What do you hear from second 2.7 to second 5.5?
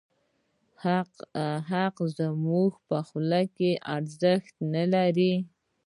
په خوله کې ارزښت نه لري.